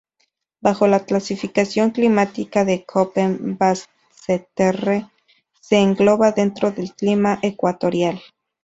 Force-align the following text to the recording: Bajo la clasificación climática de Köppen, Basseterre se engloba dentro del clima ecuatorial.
Bajo 0.61 0.87
la 0.87 1.05
clasificación 1.05 1.91
climática 1.91 2.65
de 2.65 2.85
Köppen, 2.87 3.55
Basseterre 3.59 5.05
se 5.59 5.77
engloba 5.77 6.31
dentro 6.31 6.71
del 6.71 6.95
clima 6.95 7.37
ecuatorial. 7.43 8.19